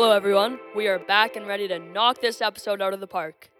[0.00, 0.60] Hello, everyone.
[0.76, 3.50] We are back and ready to knock this episode out of the park.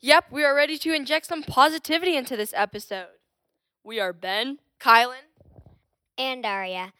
[0.00, 3.06] Yep, we are ready to inject some positivity into this episode.
[3.82, 5.24] We are Ben, Kylan,
[6.18, 6.92] and Daria,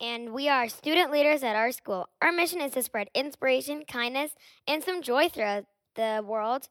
[0.00, 2.08] and we are student leaders at our school.
[2.22, 4.36] Our mission is to spread inspiration, kindness,
[4.68, 5.64] and some joy throughout
[5.96, 6.68] the world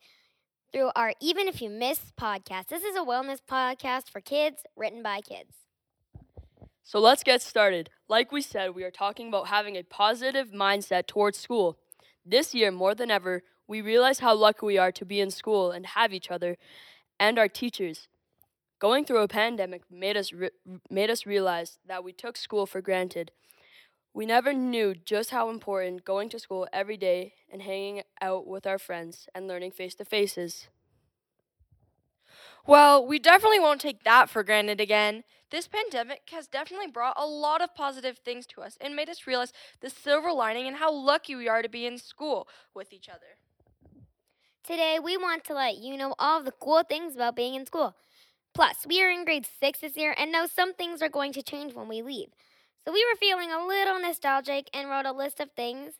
[0.71, 2.67] through our Even If You Miss podcast.
[2.67, 5.60] This is a wellness podcast for kids, written by kids.
[6.83, 7.89] So let's get started.
[8.09, 11.77] Like we said, we are talking about having a positive mindset towards school.
[12.25, 15.71] This year, more than ever, we realize how lucky we are to be in school
[15.71, 16.57] and have each other
[17.19, 18.07] and our teachers.
[18.79, 20.49] Going through a pandemic made us re-
[20.89, 23.31] made us realize that we took school for granted.
[24.13, 28.67] We never knew just how important going to school every day and hanging out with
[28.67, 30.67] our friends and learning face to face is.
[32.67, 35.23] Well, we definitely won't take that for granted again.
[35.51, 39.27] This pandemic has definitely brought a lot of positive things to us and made us
[39.27, 43.09] realize the silver lining and how lucky we are to be in school with each
[43.09, 43.35] other.
[44.63, 47.95] Today, we want to let you know all the cool things about being in school.
[48.53, 51.43] Plus, we are in grade 6 this year and know some things are going to
[51.43, 52.29] change when we leave.
[52.85, 55.95] So, we were feeling a little nostalgic and wrote a list of things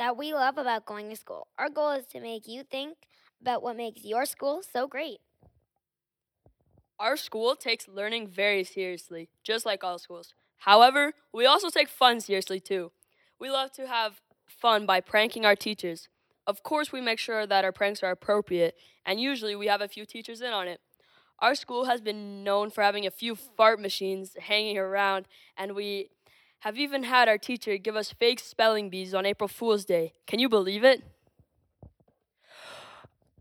[0.00, 1.46] that we love about going to school.
[1.58, 2.96] Our goal is to make you think
[3.40, 5.18] about what makes your school so great.
[6.98, 10.32] Our school takes learning very seriously, just like all schools.
[10.58, 12.90] However, we also take fun seriously too.
[13.38, 16.08] We love to have fun by pranking our teachers.
[16.46, 19.88] Of course, we make sure that our pranks are appropriate, and usually we have a
[19.88, 20.80] few teachers in on it.
[21.40, 26.08] Our school has been known for having a few fart machines hanging around, and we
[26.60, 30.14] have even had our teacher give us fake spelling bees on April Fool's Day.
[30.26, 31.02] Can you believe it?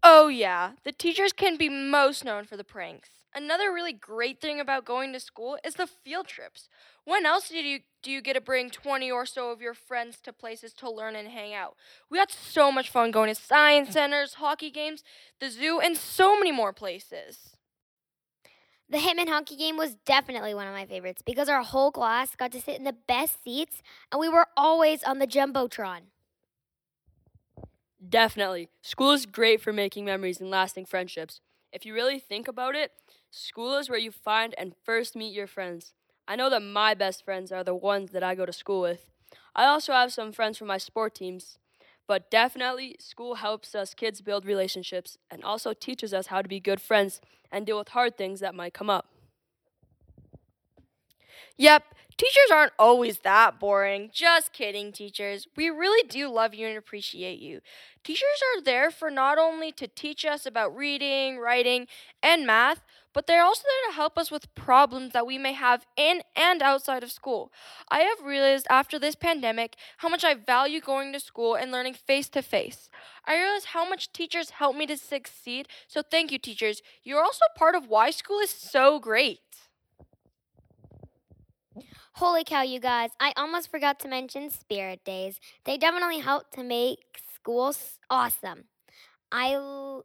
[0.03, 3.24] Oh, yeah, the teachers can be most known for the pranks.
[3.35, 6.69] Another really great thing about going to school is the field trips.
[7.03, 10.19] When else do you do you get to bring 20 or so of your friends
[10.21, 11.75] to places to learn and hang out?
[12.09, 15.03] We had so much fun going to science centers, hockey games,
[15.41, 17.57] the zoo, and so many more places.
[18.87, 22.51] The Hitmen hockey game was definitely one of my favorites because our whole class got
[22.53, 23.81] to sit in the best seats
[24.11, 26.01] and we were always on the Jumbotron.
[28.07, 28.69] Definitely.
[28.81, 31.41] School is great for making memories and lasting friendships.
[31.73, 32.91] If you really think about it,
[33.37, 35.91] School is where you find and first meet your friends.
[36.25, 39.07] I know that my best friends are the ones that I go to school with.
[39.53, 41.57] I also have some friends from my sport teams.
[42.07, 46.61] But definitely, school helps us kids build relationships and also teaches us how to be
[46.61, 47.19] good friends
[47.51, 49.07] and deal with hard things that might come up.
[51.57, 51.83] Yep,
[52.17, 54.09] teachers aren't always that boring.
[54.13, 55.47] Just kidding, teachers.
[55.55, 57.61] We really do love you and appreciate you.
[58.03, 61.87] Teachers are there for not only to teach us about reading, writing,
[62.21, 62.83] and math,
[63.13, 66.61] but they're also there to help us with problems that we may have in and
[66.61, 67.51] outside of school.
[67.89, 71.93] I have realized after this pandemic how much I value going to school and learning
[71.93, 72.89] face to face.
[73.25, 76.81] I realize how much teachers help me to succeed, so thank you, teachers.
[77.03, 79.39] You're also part of why school is so great.
[82.15, 83.09] Holy cow, you guys.
[83.19, 85.37] I almost forgot to mention Spirit Days.
[85.65, 86.99] They definitely help to make
[87.33, 88.63] schools awesome.
[89.33, 89.57] I,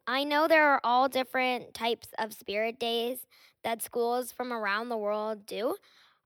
[0.09, 3.19] I know there are all different types of spirit days
[3.62, 5.76] that schools from around the world do.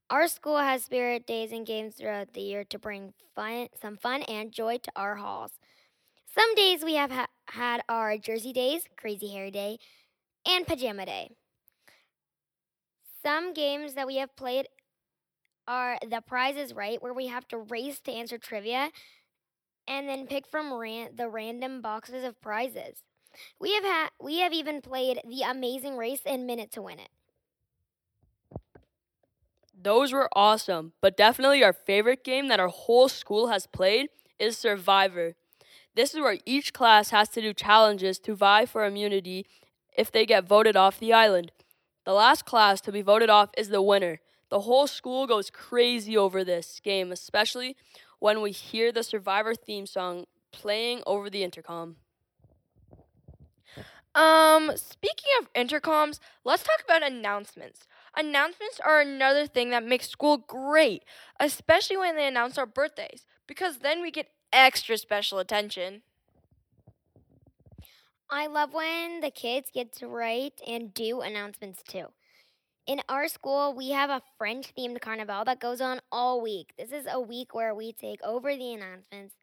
[0.09, 4.23] Our school has spirit days and games throughout the year to bring fun, some fun
[4.23, 5.51] and joy to our halls.
[6.33, 9.77] Some days we have ha- had our Jersey Days, Crazy Hair Day,
[10.47, 11.29] and Pajama Day.
[13.23, 14.67] Some games that we have played
[15.67, 18.91] are The Prize is Right, where we have to race to answer trivia
[19.87, 23.03] and then pick from ran- the random boxes of prizes.
[23.59, 27.09] We have ha- we have even played the Amazing Race and Minute to Win It.
[29.77, 34.07] Those were awesome, but definitely our favorite game that our whole school has played
[34.39, 35.35] is Survivor.
[35.95, 39.45] This is where each class has to do challenges to vie for immunity
[39.97, 41.51] if they get voted off the island.
[42.05, 44.19] The last class to be voted off is the winner.
[44.55, 47.75] The whole school goes crazy over this game, especially
[48.19, 51.97] when we hear the Survivor theme song playing over the intercom.
[54.15, 57.81] Um, speaking of intercoms, let's talk about announcements.
[58.15, 61.03] Announcements are another thing that makes school great,
[61.37, 66.01] especially when they announce our birthdays, because then we get extra special attention.
[68.29, 72.05] I love when the kids get to write and do announcements too.
[72.87, 76.73] In our school, we have a French themed carnival that goes on all week.
[76.77, 79.33] This is a week where we take over the announcements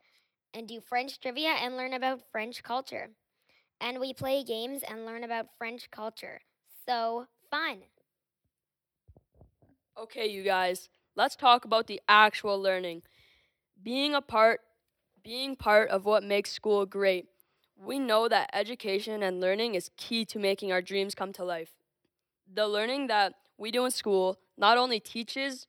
[0.54, 3.10] and do French trivia and learn about French culture.
[3.80, 6.40] And we play games and learn about French culture.
[6.86, 7.78] So fun.
[10.00, 13.02] Okay, you guys, let's talk about the actual learning.
[13.82, 14.60] Being a part
[15.24, 17.26] being part of what makes school great.
[17.76, 21.81] We know that education and learning is key to making our dreams come to life.
[22.54, 25.66] The learning that we do in school not only teaches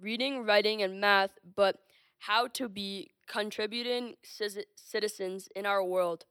[0.00, 1.76] reading, writing, and math, but
[2.20, 6.24] how to be contributing citizens in our world,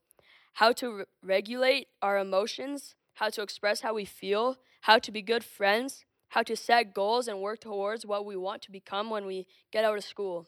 [0.54, 5.22] how to re- regulate our emotions, how to express how we feel, how to be
[5.22, 9.26] good friends, how to set goals and work towards what we want to become when
[9.26, 10.48] we get out of school.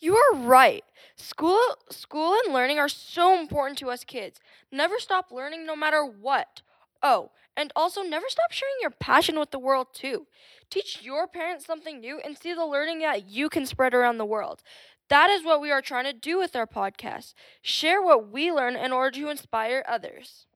[0.00, 0.84] You are right.
[1.14, 1.60] School
[1.90, 4.40] school and learning are so important to us kids.
[4.72, 6.62] Never stop learning no matter what.
[7.02, 10.26] Oh, and also never stop sharing your passion with the world too.
[10.70, 14.24] Teach your parents something new and see the learning that you can spread around the
[14.24, 14.62] world.
[15.08, 17.34] That is what we are trying to do with our podcast.
[17.60, 20.46] Share what we learn in order to inspire others.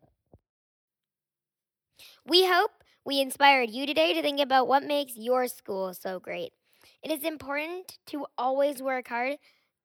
[2.27, 2.71] We hope
[3.05, 6.53] we inspired you today to think about what makes your school so great.
[7.03, 9.37] It is important to always work hard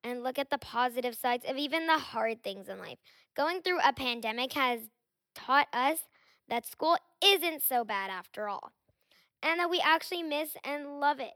[0.03, 2.97] and look at the positive sides of even the hard things in life.
[3.35, 4.81] Going through a pandemic has
[5.35, 5.99] taught us
[6.49, 8.71] that school isn't so bad after all,
[9.41, 11.33] and that we actually miss and love it.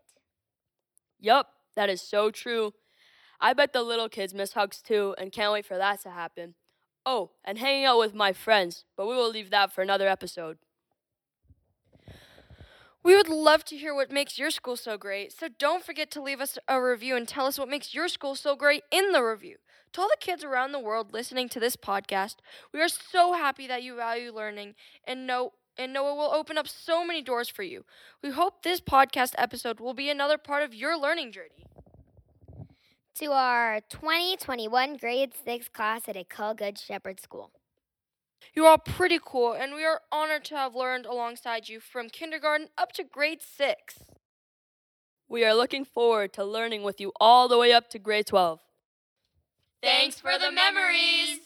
[1.20, 2.74] Yup, that is so true.
[3.40, 6.56] I bet the little kids miss hugs too and can't wait for that to happen.
[7.06, 10.58] Oh, and hanging out with my friends, but we will leave that for another episode.
[13.06, 16.22] We would love to hear what makes your school so great, so don't forget to
[16.24, 19.22] leave us a review and tell us what makes your school so great in the
[19.22, 19.58] review.
[19.94, 22.38] To all the kids around the world listening to this podcast,
[22.74, 24.74] we are so happy that you value learning
[25.08, 27.86] and know and know it will open up so many doors for you.
[28.24, 31.68] We hope this podcast episode will be another part of your learning journey.
[33.20, 37.52] To our 2021 grade 6 class at École Good Shepherd School.
[38.54, 42.70] You are pretty cool, and we are honored to have learned alongside you from kindergarten
[42.78, 44.00] up to grade 6.
[45.28, 48.60] We are looking forward to learning with you all the way up to grade 12.
[49.82, 51.45] Thanks for the memories!